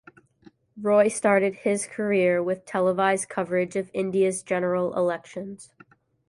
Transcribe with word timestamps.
Roy 0.81 1.09
started 1.09 1.57
his 1.57 1.85
career 1.85 2.41
with 2.41 2.65
televised 2.65 3.29
coverage 3.29 3.75
of 3.75 3.91
India's 3.93 4.41
general 4.41 4.97
elections. 4.97 5.69